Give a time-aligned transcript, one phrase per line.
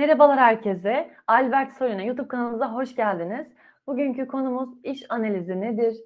[0.00, 1.10] Merhabalar herkese.
[1.26, 3.46] Albert Soyun'a YouTube kanalımıza hoş geldiniz.
[3.86, 5.96] Bugünkü konumuz iş analizi nedir?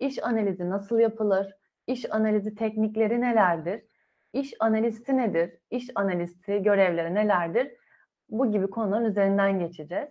[0.00, 1.54] İş analizi nasıl yapılır?
[1.86, 3.82] İş analizi teknikleri nelerdir?
[4.32, 5.58] İş analisti nedir?
[5.70, 7.72] İş analisti görevleri nelerdir?
[8.28, 10.08] Bu gibi konuların üzerinden geçeceğiz.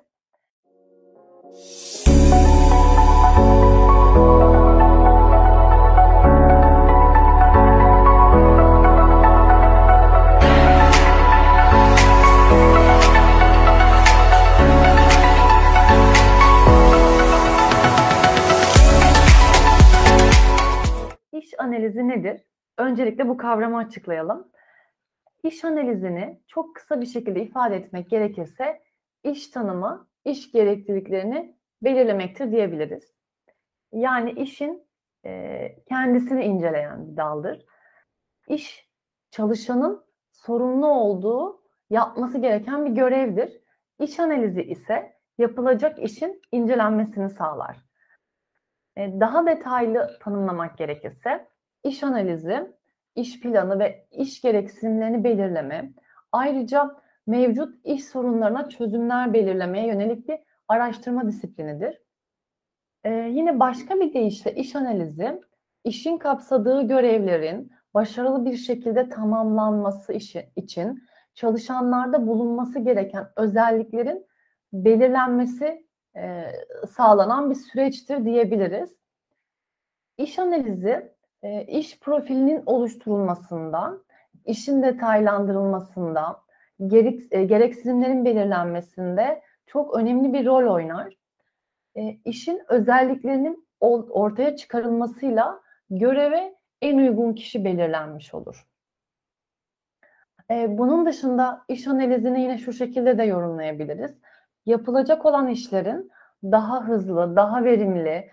[22.84, 24.52] Öncelikle bu kavramı açıklayalım.
[25.44, 28.82] İş analizini çok kısa bir şekilde ifade etmek gerekirse
[29.24, 33.14] iş tanımı, iş gerekliliklerini belirlemektir diyebiliriz.
[33.92, 34.88] Yani işin
[35.26, 37.66] e, kendisini inceleyen bir daldır.
[38.48, 38.90] İş
[39.32, 43.62] çalışanın sorumlu olduğu, yapması gereken bir görevdir.
[44.00, 47.78] İş analizi ise yapılacak işin incelenmesini sağlar.
[48.98, 52.72] E, daha detaylı tanımlamak gerekirse iş analizi,
[53.16, 55.94] iş planı ve iş gereksinimlerini belirleme,
[56.32, 56.96] ayrıca
[57.28, 62.02] mevcut iş sorunlarına çözümler belirlemeye yönelik bir araştırma disiplinidir.
[63.04, 65.42] Ee, yine başka bir deyişle iş analizi,
[65.84, 71.04] işin kapsadığı görevlerin başarılı bir şekilde tamamlanması işi için
[71.34, 74.26] çalışanlarda bulunması gereken özelliklerin
[74.74, 76.52] belirlenmesi e,
[76.90, 78.98] sağlanan bir süreçtir diyebiliriz.
[80.18, 83.98] İş analizi, e, iş profilinin oluşturulmasında,
[84.46, 86.42] işin detaylandırılmasında,
[86.88, 91.14] gerek, e, gereksinimlerin belirlenmesinde çok önemli bir rol oynar.
[91.96, 93.68] E, işin özelliklerinin
[94.10, 98.68] ortaya çıkarılmasıyla göreve en uygun kişi belirlenmiş olur.
[100.52, 104.12] E, bunun dışında iş analizini yine şu şekilde de yorumlayabiliriz.
[104.66, 106.12] Yapılacak olan işlerin
[106.44, 108.30] daha hızlı, daha verimli,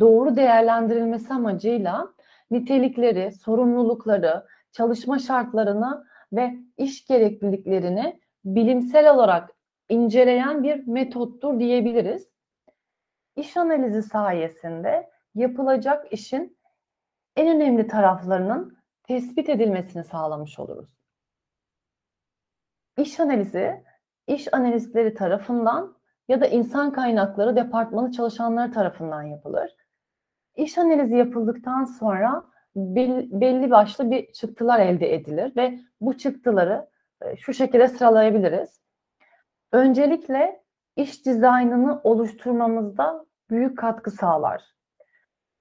[0.00, 2.08] doğru değerlendirilmesi amacıyla
[2.52, 9.50] nitelikleri, sorumlulukları, çalışma şartlarını ve iş gerekliliklerini bilimsel olarak
[9.88, 12.32] inceleyen bir metottur diyebiliriz.
[13.36, 16.58] İş analizi sayesinde yapılacak işin
[17.36, 20.88] en önemli taraflarının tespit edilmesini sağlamış oluruz.
[22.98, 23.84] İş analizi,
[24.26, 25.96] iş analistleri tarafından
[26.28, 29.76] ya da insan kaynakları departmanı çalışanları tarafından yapılır.
[30.56, 32.44] İş analizi yapıldıktan sonra
[32.76, 36.88] belli başlı bir çıktılar elde edilir ve bu çıktıları
[37.22, 38.80] e, şu şekilde sıralayabiliriz.
[39.72, 40.62] Öncelikle
[40.96, 44.62] iş dizaynını oluşturmamızda büyük katkı sağlar.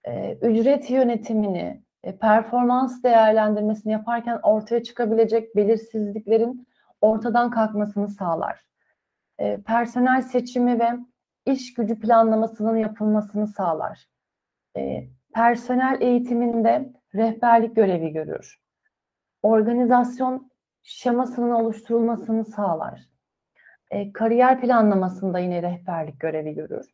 [0.03, 6.67] E, ücret yönetimini, e, performans değerlendirmesini yaparken ortaya çıkabilecek belirsizliklerin
[7.01, 8.65] ortadan kalkmasını sağlar.
[9.65, 10.89] Personel seçimi ve
[11.45, 14.07] iş gücü planlamasının yapılmasını sağlar.
[15.33, 18.59] Personel eğitiminde rehberlik görevi görür.
[19.43, 20.51] Organizasyon
[20.83, 23.01] şemasının oluşturulmasını sağlar.
[23.91, 26.85] E, kariyer planlamasında yine rehberlik görevi görür.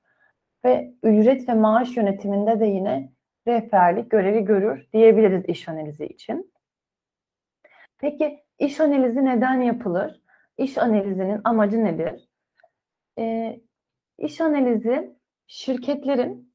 [0.66, 3.12] Ve ücret ve maaş yönetiminde de yine
[3.48, 6.54] rehberlik görevi görür diyebiliriz iş analizi için.
[7.98, 10.22] Peki iş analizi neden yapılır?
[10.58, 12.30] İş analizinin amacı nedir?
[13.20, 13.56] E,
[14.18, 15.16] iş analizi
[15.48, 16.47] şirketlerin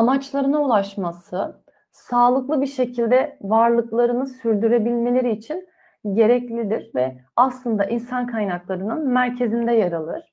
[0.00, 5.68] amaçlarına ulaşması, sağlıklı bir şekilde varlıklarını sürdürebilmeleri için
[6.12, 10.32] gereklidir ve aslında insan kaynaklarının merkezinde yer alır.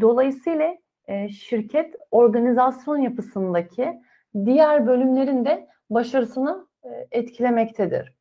[0.00, 0.76] Dolayısıyla
[1.06, 4.00] e, şirket organizasyon yapısındaki
[4.44, 8.14] diğer bölümlerin de başarısını e, etkilemektedir.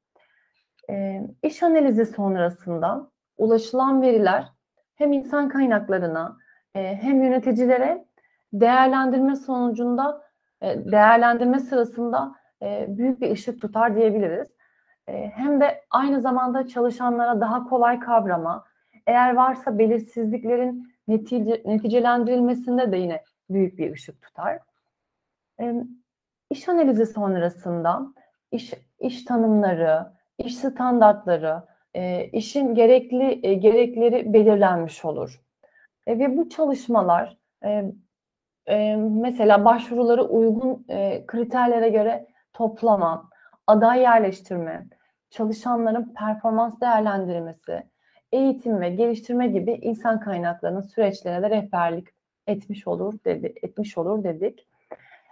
[0.90, 4.46] E, iş analizi sonrasında ulaşılan veriler
[4.96, 6.38] hem insan kaynaklarına
[6.74, 8.06] hem yöneticilere
[8.54, 10.24] değerlendirme sonucunda
[10.64, 14.48] değerlendirme sırasında e, büyük bir ışık tutar diyebiliriz.
[15.08, 18.66] E, hem de aynı zamanda çalışanlara daha kolay kavrama,
[19.08, 24.60] eğer varsa belirsizliklerin netice, neticelendirilmesinde de yine büyük bir ışık tutar.
[26.50, 28.14] İş analizi sonrasında
[28.52, 31.64] iş, iş tanımları, iş standartları,
[32.32, 35.42] işin gerekli gerekleri belirlenmiş olur.
[36.08, 37.38] Ve bu çalışmalar
[38.68, 43.30] e, mesela başvuruları uygun e, kriterlere göre toplama,
[43.68, 44.88] aday yerleştirme,
[45.30, 47.84] çalışanların performans değerlendirmesi,
[48.32, 52.08] eğitim ve geliştirme gibi insan kaynaklarının süreçlerine de rehberlik
[52.48, 54.68] etmiş olur dedi, etmiş olur dedik.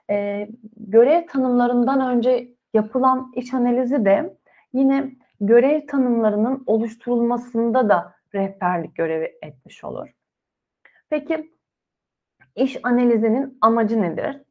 [0.10, 0.48] E,
[0.78, 4.38] görev tanımlarından önce yapılan iş analizi de
[4.74, 5.12] yine
[5.42, 10.10] görev tanımlarının oluşturulmasında da rehberlik görevi etmiş olur.
[11.10, 11.52] Peki
[12.56, 14.42] iş analizinin amacı nedir?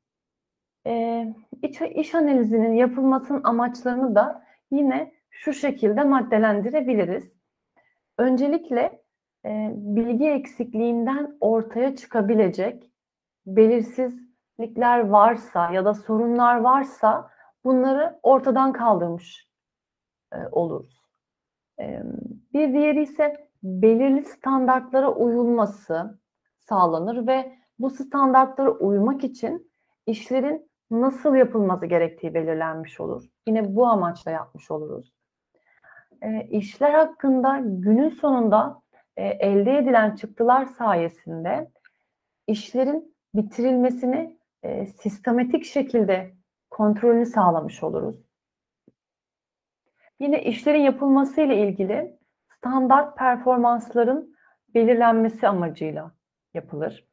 [0.87, 7.33] Ee, iş, iş analizinin yapılmasının amaçlarını da yine şu şekilde maddelendirebiliriz.
[8.19, 9.03] Öncelikle
[9.45, 12.91] e, bilgi eksikliğinden ortaya çıkabilecek
[13.47, 17.31] belirsizlikler varsa ya da sorunlar varsa
[17.65, 19.51] bunları ortadan kaldırmış
[20.33, 21.03] e, oluruz.
[21.81, 22.03] E,
[22.55, 26.19] bir diğeri ise belirli standartlara uyulması
[26.59, 29.73] sağlanır ve bu standartlara uymak için
[30.07, 33.25] işlerin nasıl yapılması gerektiği belirlenmiş olur.
[33.47, 35.13] Yine bu amaçla yapmış oluruz.
[36.23, 38.83] E, işler hakkında günün sonunda
[39.17, 41.71] e, elde edilen çıktılar sayesinde
[42.47, 46.35] işlerin bitirilmesini e, sistematik şekilde
[46.71, 48.17] kontrolünü sağlamış oluruz.
[50.21, 52.19] Yine işlerin yapılması ile ilgili
[52.49, 54.37] standart performansların
[54.75, 56.13] belirlenmesi amacıyla
[56.55, 57.10] yapılır.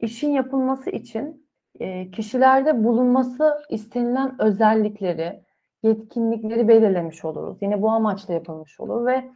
[0.00, 1.50] İşin yapılması için
[1.80, 5.44] e, kişilerde bulunması istenilen özellikleri,
[5.82, 7.58] yetkinlikleri belirlemiş oluruz.
[7.60, 9.30] Yine bu amaçla yapılmış olur ve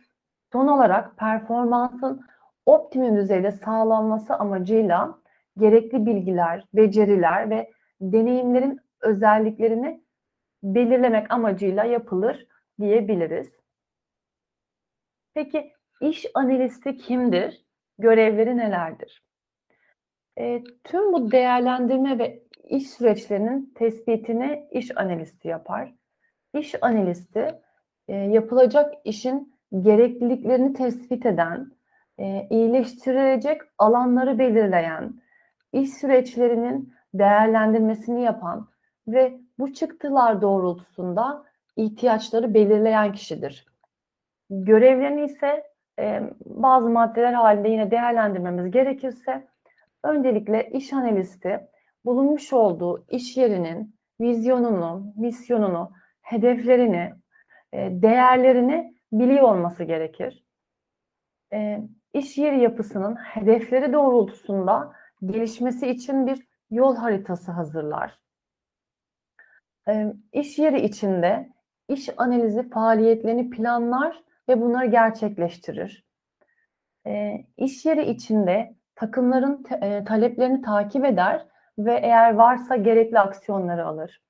[0.53, 2.27] son olarak performansın
[2.67, 5.19] optimum düzeyde sağlanması amacıyla
[5.59, 7.71] gerekli bilgiler, beceriler ve
[8.01, 10.05] deneyimlerin özelliklerini
[10.63, 12.47] belirlemek amacıyla yapılır
[12.81, 13.53] diyebiliriz.
[15.35, 17.65] Peki iş analisti kimdir?
[17.99, 19.25] Görevleri nelerdir?
[20.39, 25.95] E, tüm bu değerlendirme ve iş süreçlerinin tespitini iş analisti yapar.
[26.55, 27.55] İş analisti
[28.09, 31.73] e, yapılacak işin gerekliliklerini tespit eden,
[32.19, 35.15] e, iyileştirilecek alanları belirleyen,
[35.73, 38.69] iş süreçlerinin değerlendirmesini yapan
[39.09, 41.45] ve bu çıktılar doğrultusunda
[41.77, 43.67] ihtiyaçları belirleyen kişidir.
[44.51, 45.65] Görevlerini ise
[45.99, 49.47] e, bazı maddeler halinde yine değerlendirmemiz gerekirse
[50.05, 51.61] öncelikle iş analisti
[52.05, 55.93] bulunmuş olduğu iş yerinin vizyonunu, misyonunu,
[56.23, 57.13] hedeflerini,
[57.73, 60.45] e, değerlerini biliyor olması gerekir.
[61.53, 61.81] E,
[62.13, 64.93] iş yeri yapısının hedefleri doğrultusunda
[65.25, 68.19] gelişmesi için bir yol haritası hazırlar.
[69.89, 71.49] E, iş yeri içinde
[71.89, 76.05] iş analizi faaliyetlerini planlar ve bunları gerçekleştirir.
[77.57, 81.47] İş yeri içinde takımların e, taleplerini takip eder
[81.79, 84.23] ve eğer varsa gerekli aksiyonları alır.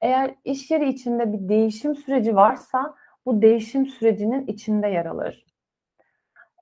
[0.00, 2.94] Eğer iş yeri içinde bir değişim süreci varsa
[3.26, 5.46] bu değişim sürecinin içinde yer alır.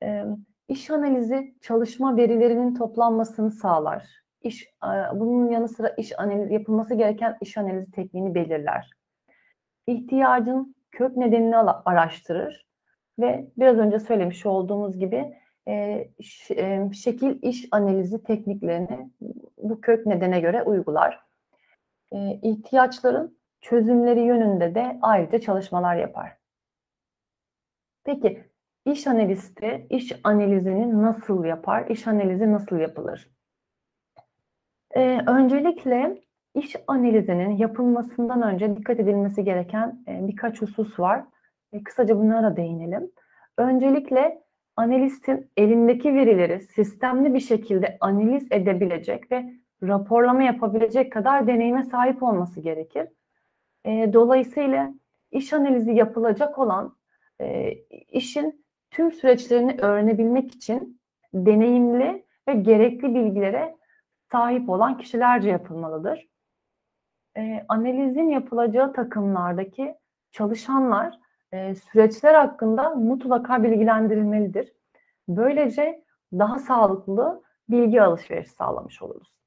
[0.02, 0.24] E,
[0.68, 4.22] iş analizi çalışma verilerinin toplanmasını sağlar.
[4.42, 8.90] İş, e, bunun yanı sıra iş analizi yapılması gereken iş analizi tekniğini belirler.
[9.86, 12.66] İhtiyacın kök nedenini araştırır
[13.18, 16.08] ve biraz önce söylemiş olduğumuz gibi e,
[16.92, 19.10] şekil iş analizi tekniklerini
[19.58, 21.20] bu kök nedene göre uygular.
[22.12, 26.36] E, ihtiyaçların çözümleri yönünde de ayrıca çalışmalar yapar.
[28.04, 28.44] Peki
[28.84, 31.86] iş analisti iş analizini nasıl yapar?
[31.86, 33.30] İş analizi nasıl yapılır?
[34.96, 36.22] Ee, öncelikle
[36.54, 41.24] iş analizinin yapılmasından önce dikkat edilmesi gereken e, birkaç husus var.
[41.72, 43.10] E, kısaca bunlara değinelim.
[43.58, 44.42] Öncelikle
[44.76, 49.52] analistin elindeki verileri sistemli bir şekilde analiz edebilecek ve
[49.82, 53.08] raporlama yapabilecek kadar deneyime sahip olması gerekir.
[53.84, 54.94] E, dolayısıyla
[55.30, 56.96] iş analizi yapılacak olan
[57.40, 57.72] e,
[58.08, 61.00] işin tüm süreçlerini öğrenebilmek için
[61.34, 63.76] deneyimli ve gerekli bilgilere
[64.32, 66.28] sahip olan kişilerce yapılmalıdır.
[67.36, 69.94] E, analizin yapılacağı takımlardaki
[70.32, 71.21] çalışanlar
[71.52, 74.72] e, süreçler hakkında mutlaka bilgilendirilmelidir.
[75.28, 79.40] Böylece daha sağlıklı bilgi alışverişi sağlamış oluruz.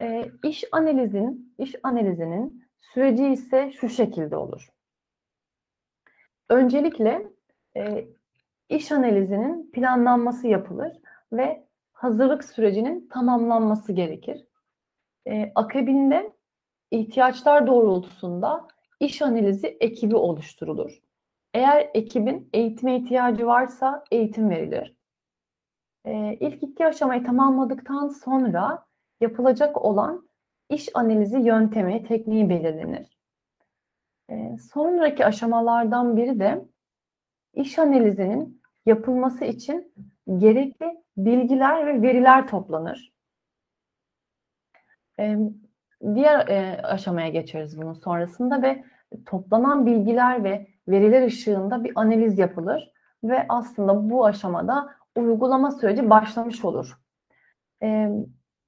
[0.00, 4.68] E, iş analizin, iş analizinin süreci ise şu şekilde olur.
[6.48, 7.28] Öncelikle
[7.76, 8.08] e,
[8.68, 10.92] iş analizinin planlanması yapılır
[11.32, 14.46] ve hazırlık sürecinin tamamlanması gerekir.
[15.26, 16.32] E, akabinde
[16.90, 18.68] ihtiyaçlar doğrultusunda
[19.00, 21.02] iş analizi ekibi oluşturulur.
[21.54, 24.96] Eğer ekibin eğitime ihtiyacı varsa eğitim verilir.
[26.04, 28.86] E, ilk iki aşamayı tamamladıktan sonra
[29.20, 30.28] yapılacak olan
[30.70, 33.18] iş analizi yöntemi, tekniği belirlenir.
[34.30, 36.64] E, sonraki aşamalardan biri de
[37.54, 39.92] iş analizinin yapılması için
[40.38, 43.12] gerekli bilgiler ve veriler toplanır.
[46.14, 48.84] Diğer e, aşamaya geçeriz bunun sonrasında ve
[49.26, 52.92] toplanan bilgiler ve veriler ışığında bir analiz yapılır.
[53.24, 56.98] ve aslında bu aşamada uygulama süreci başlamış olur.
[57.82, 58.08] E,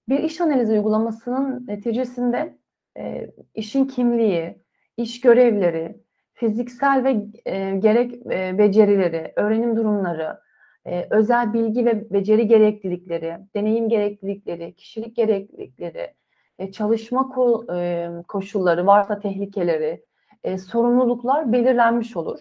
[0.09, 2.59] bir iş analizi uygulamasının neticesinde
[2.99, 4.63] e, işin kimliği,
[4.97, 6.01] iş görevleri,
[6.35, 10.41] fiziksel ve e, gerek e, becerileri, öğrenim durumları,
[10.87, 16.15] e, özel bilgi ve beceri gereklilikleri, deneyim gereklilikleri, kişilik gereklilikleri,
[16.59, 17.31] e, çalışma
[17.73, 20.05] e, koşulları, varsa tehlikeleri,
[20.45, 22.41] e, sorumluluklar belirlenmiş olur.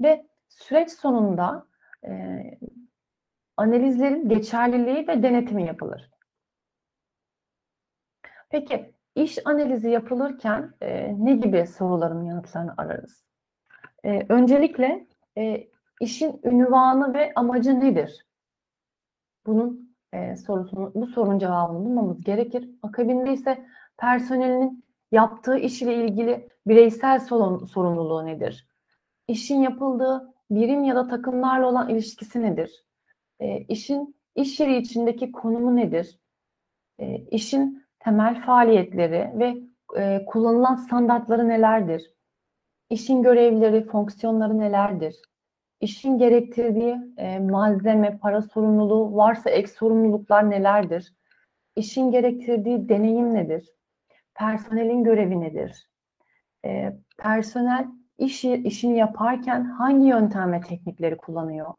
[0.00, 1.66] Ve süreç sonunda
[3.56, 6.10] analizlerin geçerliliği ve denetimi yapılır.
[8.50, 13.24] Peki iş analizi yapılırken e, ne gibi soruların yanıtlarını ararız?
[14.04, 15.06] E, öncelikle
[15.38, 15.68] e,
[16.00, 18.26] işin ünvanı ve amacı nedir?
[19.46, 22.70] Bunun e, sorusunu, bu sorunun cevabını bulmamız gerekir.
[22.82, 23.66] Akabinde ise
[23.98, 28.68] personelinin yaptığı iş ile ilgili bireysel sorumluluğu nedir?
[29.28, 32.84] İşin yapıldığı birim ya da takımlarla olan ilişkisi nedir?
[33.40, 36.18] E, işin iş yeri içindeki konumu nedir?
[36.98, 39.56] E, işin temel faaliyetleri ve
[39.96, 42.12] e, kullanılan standartları nelerdir?
[42.90, 45.16] İşin görevleri, fonksiyonları nelerdir?
[45.80, 51.12] İşin gerektirdiği e, malzeme, para sorumluluğu varsa ek sorumluluklar nelerdir?
[51.76, 53.68] İşin gerektirdiği deneyim nedir?
[54.34, 55.88] Personelin görevi nedir?
[56.64, 57.86] E, personel
[58.18, 61.74] iş, işini yaparken hangi yöntem ve teknikleri kullanıyor?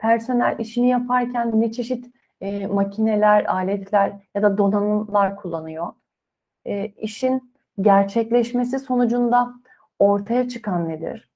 [0.00, 5.92] Personel işini yaparken ne çeşit e, makineler, aletler ya da donanımlar kullanıyor?
[6.66, 9.54] E, işin gerçekleşmesi sonucunda
[9.98, 11.33] ortaya çıkan nedir?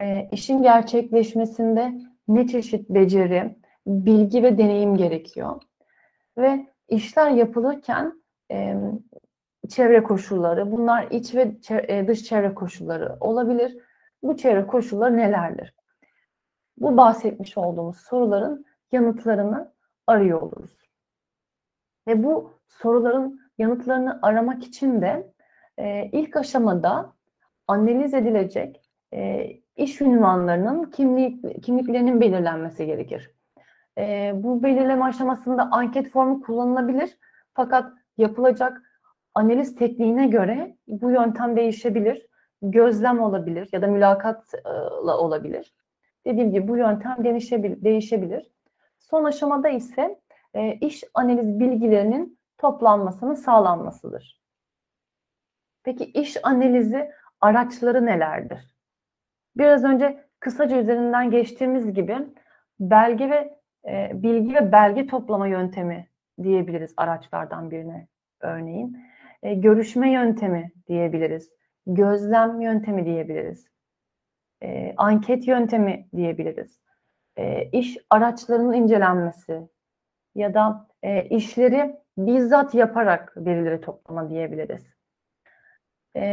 [0.00, 1.92] E, işin gerçekleşmesinde
[2.28, 5.62] ne çeşit beceri, bilgi ve deneyim gerekiyor?
[6.38, 8.76] Ve işler yapılırken e,
[9.68, 13.78] çevre koşulları, bunlar iç ve e, dış çevre koşulları olabilir.
[14.22, 15.74] Bu çevre koşulları nelerdir?
[16.78, 19.72] Bu bahsetmiş olduğumuz soruların yanıtlarını
[20.06, 20.76] arıyor oluruz.
[22.08, 25.32] Ve bu soruların yanıtlarını aramak için de
[25.78, 27.12] e, ilk aşamada
[27.68, 33.30] analiz edilecek e, iş ünvanlarının kimlik, kimliklerinin belirlenmesi gerekir.
[33.98, 37.18] E, bu belirleme aşamasında anket formu kullanılabilir
[37.54, 38.82] fakat yapılacak
[39.34, 42.26] analiz tekniğine göre bu yöntem değişebilir.
[42.62, 45.74] Gözlem olabilir ya da mülakatla olabilir.
[46.26, 47.16] Dediğim gibi bu yöntem
[47.84, 48.52] değişebilir.
[48.98, 50.20] Son aşamada ise
[50.54, 54.40] e, iş analiz bilgilerinin toplanmasının sağlanmasıdır.
[55.82, 58.75] Peki iş analizi araçları nelerdir?
[59.56, 62.16] Biraz önce kısaca üzerinden geçtiğimiz gibi
[62.80, 63.58] belge ve
[63.88, 66.08] e, bilgi ve belge toplama yöntemi
[66.42, 68.08] diyebiliriz araçlardan birine
[68.40, 68.98] örneğin.
[69.42, 71.50] E, görüşme yöntemi diyebiliriz.
[71.86, 73.68] Gözlem yöntemi diyebiliriz.
[74.62, 76.80] E, anket yöntemi diyebiliriz.
[77.36, 79.68] E, iş araçlarının incelenmesi
[80.34, 84.86] ya da e, işleri bizzat yaparak verileri toplama diyebiliriz.
[86.14, 86.24] E,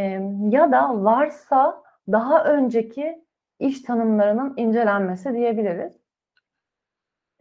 [0.50, 3.26] ya da varsa daha önceki
[3.60, 5.94] iş tanımlarının incelenmesi diyebiliriz.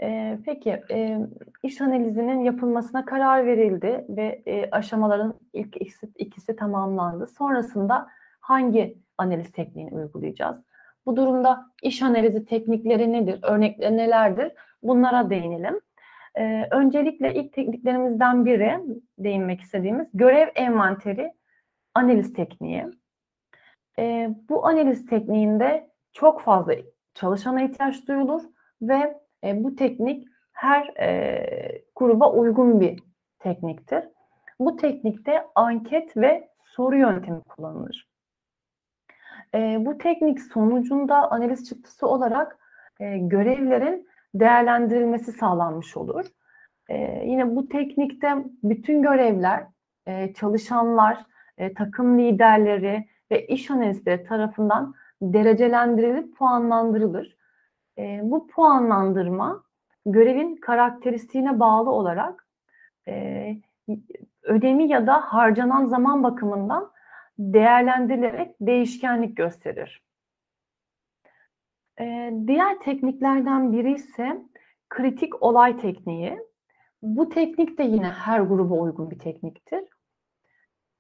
[0.03, 1.19] E, peki e,
[1.63, 7.27] iş analizinin yapılmasına karar verildi ve e, aşamaların ilk ikisi, ikisi tamamlandı.
[7.27, 8.09] Sonrasında
[8.41, 10.57] hangi analiz tekniğini uygulayacağız?
[11.07, 14.53] Bu durumda iş analizi teknikleri nedir, örnekleri nelerdir?
[14.83, 15.81] Bunlara değinelim.
[16.35, 18.81] Ee, öncelikle ilk tekniklerimizden biri
[19.19, 21.33] değinmek istediğimiz görev envanteri
[21.95, 22.87] analiz tekniği.
[23.99, 26.75] Ee, bu analiz tekniğinde çok fazla
[27.15, 28.43] çalışana ihtiyaç duyulur
[28.83, 33.03] ve e, bu teknik her e, gruba uygun bir
[33.39, 34.05] tekniktir.
[34.61, 38.09] Bu teknikte anket ve soru yöntemi kullanılır.
[39.55, 42.59] E, bu teknik sonucunda analiz çıktısı olarak
[43.01, 46.27] e, görevlerin değerlendirilmesi sağlanmış olur.
[46.89, 49.65] E, yine bu teknikte bütün görevler,
[50.07, 51.19] e, çalışanlar,
[51.59, 57.37] e, takım liderleri ve iş analistleri tarafından derecelendirilip puanlandırılır.
[57.99, 59.63] E, bu puanlandırma
[60.07, 62.47] görevin karakteristiğine bağlı olarak
[63.09, 63.57] e,
[64.43, 66.93] ödemi ya da harcanan zaman bakımından
[67.39, 70.03] değerlendirilerek değişkenlik gösterir.
[72.01, 74.43] Ee, diğer tekniklerden biri ise
[74.89, 76.39] kritik olay tekniği.
[77.03, 79.85] Bu teknik de yine her gruba uygun bir tekniktir.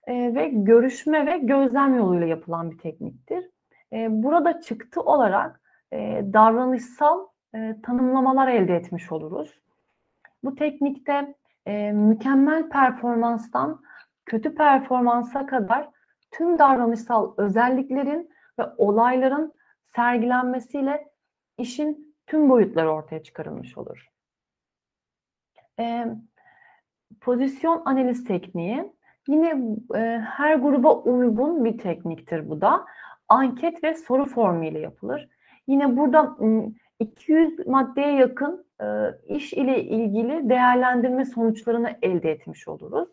[0.06, 3.50] Ee, ve görüşme ve gözlem yoluyla yapılan bir tekniktir.
[3.92, 5.60] Ee, burada çıktı olarak
[5.92, 9.60] e, davranışsal e, tanımlamalar elde etmiş oluruz.
[10.44, 11.34] Bu teknikte
[11.66, 13.82] e, mükemmel performanstan
[14.26, 15.90] kötü performansa kadar
[16.30, 21.08] tüm davranışsal özelliklerin ve olayların sergilenmesiyle
[21.58, 24.08] işin tüm boyutları ortaya çıkarılmış olur.
[25.78, 26.06] E,
[27.20, 28.92] pozisyon analiz tekniği
[29.28, 32.84] yine e, her gruba uygun bir tekniktir bu da.
[33.28, 35.28] Anket ve soru formu ile yapılır.
[35.66, 36.36] Yine burada
[37.00, 38.86] 200 maddeye yakın e,
[39.28, 43.08] iş ile ilgili değerlendirme sonuçlarını elde etmiş oluruz.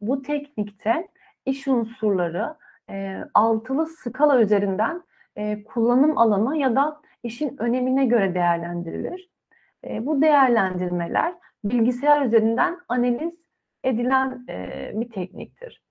[0.00, 1.08] Bu teknikte
[1.46, 2.54] iş unsurları
[2.90, 5.02] e, altılı skala üzerinden
[5.36, 9.30] e, kullanım alanı ya da işin önemine göre değerlendirilir.
[9.84, 11.34] E, bu değerlendirmeler
[11.64, 13.45] bilgisayar üzerinden analiz
[13.86, 15.82] edilen e, bir tekniktir.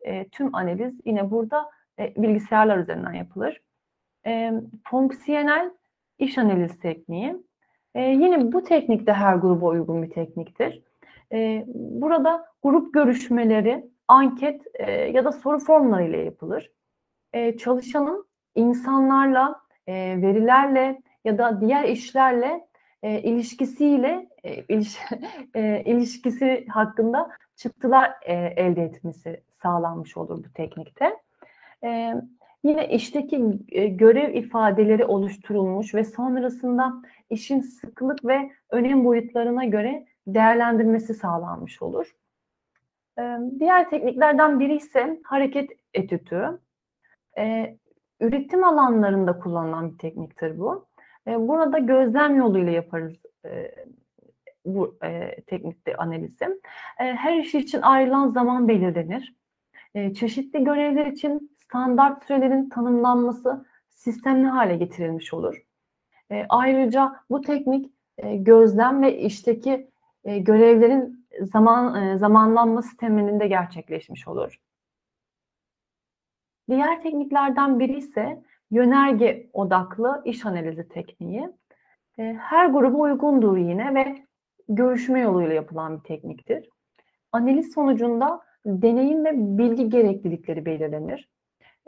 [0.00, 3.60] E, tüm analiz yine burada e, bilgisayarlar üzerinden yapılır.
[4.26, 4.52] E,
[4.84, 5.70] fonksiyonel
[6.18, 7.36] iş analiz tekniği.
[7.94, 10.82] E, yine bu teknik de her gruba uygun bir tekniktir.
[11.32, 16.70] E, burada grup görüşmeleri, anket e, ya da soru formları ile yapılır.
[17.32, 22.66] E, çalışanın insanlarla, e, verilerle ya da diğer işlerle
[23.02, 24.50] e, ilişkisiyle e,
[25.54, 31.16] e, ilişkisi hakkında çıktılar e, elde etmesi sağlanmış olur bu teknikte.
[31.84, 32.14] E,
[32.64, 36.92] yine işteki e, görev ifadeleri oluşturulmuş ve sonrasında
[37.30, 42.16] işin sıklık ve önem boyutlarına göre değerlendirmesi sağlanmış olur.
[43.18, 46.58] E, diğer tekniklerden biri ise hareket etütü.
[47.38, 47.76] E,
[48.20, 50.86] üretim alanlarında kullanılan bir tekniktir bu.
[51.26, 53.74] E, burada gözlem yoluyla yaparız e,
[54.64, 56.60] bu e, teknikte analizi.
[56.96, 59.34] Her iş için ayrılan zaman belirlenir.
[60.14, 65.62] Çeşitli görevler için standart sürelerin tanımlanması sistemli hale getirilmiş olur.
[66.48, 69.90] Ayrıca bu teknik gözlem ve işteki
[70.24, 74.60] görevlerin zaman e, zamanlanması temelinde gerçekleşmiş olur.
[76.70, 81.48] Diğer tekniklerden biri ise yönerge odaklı iş analizi tekniği.
[82.18, 84.16] E, her gruba uygundur yine ve
[84.68, 86.68] görüşme yoluyla yapılan bir tekniktir.
[87.32, 91.28] Analiz sonucunda deneyim ve bilgi gereklilikleri belirlenir.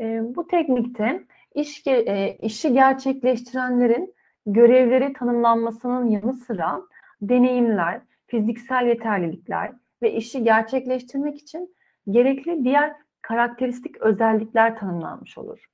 [0.01, 4.15] E, bu teknikte iş, e, işi gerçekleştirenlerin
[4.47, 6.83] görevleri tanımlanmasının yanı sıra
[7.23, 11.75] deneyimler, fiziksel yeterlilikler ve işi gerçekleştirmek için
[12.11, 12.93] gerekli diğer
[13.23, 15.74] karakteristik özellikler tanımlanmış olur.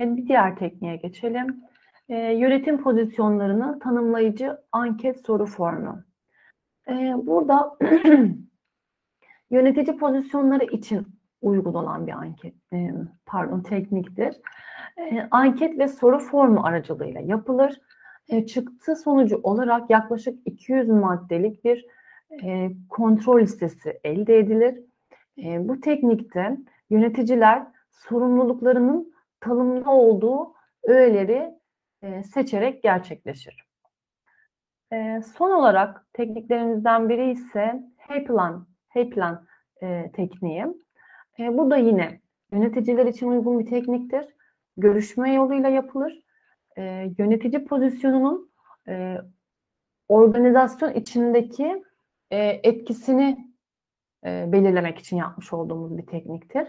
[0.00, 1.64] Bir diğer tekniğe geçelim.
[2.08, 6.02] E, yönetim pozisyonlarını tanımlayıcı anket soru formu.
[6.88, 7.78] E, burada
[9.50, 11.06] yönetici pozisyonları için
[11.42, 12.92] uygun olan bir anket, e,
[13.26, 14.36] pardon tekniktir.
[14.96, 17.80] E, anket ve soru formu aracılığıyla yapılır.
[18.28, 21.86] E, çıktı sonucu olarak yaklaşık 200 maddelik bir
[22.44, 24.80] e, kontrol listesi elde edilir.
[25.38, 26.56] E, bu teknikte
[26.90, 31.58] yöneticiler sorumluluklarının tanımlı olduğu öğeleri
[32.02, 33.68] e, seçerek gerçekleşir.
[34.92, 39.46] E, son olarak tekniklerimizden biri ise H-Plan, H-Plan
[39.82, 40.66] e, tekniği.
[41.38, 42.20] E, bu da yine
[42.52, 44.26] yöneticiler için uygun bir tekniktir.
[44.76, 46.22] Görüşme yoluyla yapılır.
[47.18, 48.50] Yönetici pozisyonunun
[50.08, 51.84] organizasyon içindeki
[52.30, 53.54] etkisini
[54.24, 56.68] belirlemek için yapmış olduğumuz bir tekniktir.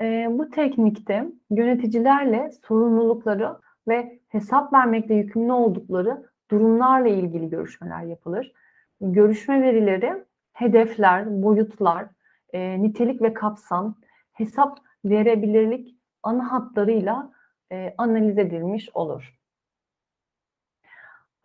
[0.00, 3.56] E, bu teknikte yöneticilerle sorumlulukları
[3.88, 8.52] ve hesap vermekle yükümlü oldukları durumlarla ilgili görüşmeler yapılır.
[9.00, 12.06] Görüşme verileri, hedefler, boyutlar,
[12.52, 13.94] e, nitelik ve kapsam,
[14.32, 17.32] hesap verebilirlik ana hatlarıyla
[17.72, 19.34] e, analiz edilmiş olur.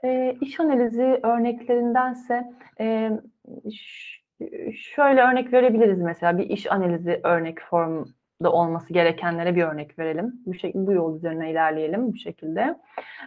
[0.04, 3.12] E, iş analizi örneklerindense e,
[4.74, 8.06] şöyle örnek verebiliriz mesela bir iş analizi örnek form
[8.44, 10.34] da olması gerekenlere bir örnek verelim.
[10.46, 12.80] Bu, şey, bu yol üzerine ilerleyelim bu şekilde.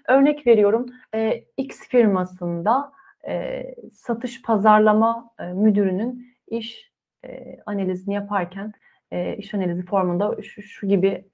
[0.08, 0.86] Örnek veriyorum.
[1.14, 2.92] E, X firmasında
[3.28, 6.92] e, satış pazarlama e, müdürünün iş
[7.24, 8.72] e, analizini yaparken
[9.10, 11.24] e, iş analizi formunda şu, şu gibi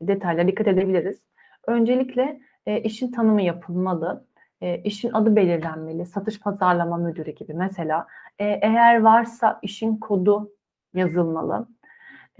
[0.00, 1.26] detaylara dikkat edebiliriz.
[1.66, 4.26] Öncelikle e, işin tanımı yapılmalı.
[4.60, 6.06] E, işin adı belirlenmeli.
[6.06, 8.06] Satış pazarlama müdürü gibi mesela.
[8.38, 10.52] E, eğer varsa işin kodu
[10.94, 11.68] yazılmalı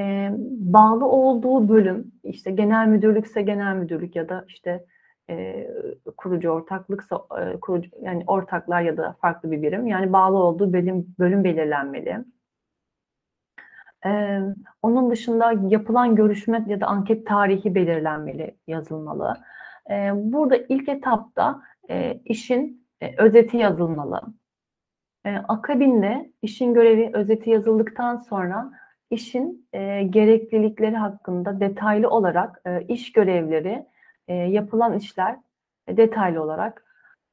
[0.00, 4.84] e, bağlı olduğu bölüm işte genel müdürlükse genel müdürlük ya da işte
[5.30, 5.68] e,
[6.16, 11.14] kurucu ortaklıksa e, kurucu yani ortaklar ya da farklı bir birim yani bağlı olduğu bölüm
[11.18, 12.24] bölüm belirlenmeli.
[14.06, 14.40] Ee,
[14.82, 19.36] onun dışında yapılan görüşme ya da anket tarihi belirlenmeli, yazılmalı.
[19.90, 24.22] Ee, burada ilk etapta e, işin e, özeti yazılmalı.
[25.24, 28.72] E, akabinde işin görevi özeti yazıldıktan sonra
[29.10, 33.86] işin e, gereklilikleri hakkında detaylı olarak e, iş görevleri
[34.28, 35.36] e, yapılan işler
[35.86, 36.84] e, detaylı olarak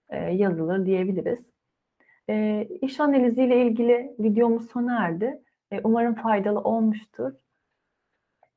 [0.10, 1.40] e, yazılır diyebiliriz.
[2.30, 5.42] E, iş analiziyle ilgili videomuz sona erdi.
[5.72, 7.34] E, umarım faydalı olmuştur.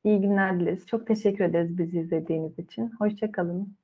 [0.05, 0.87] İyi günler dileriz.
[0.87, 2.91] Çok teşekkür ederiz bizi izlediğiniz için.
[2.99, 3.77] Hoşçakalın.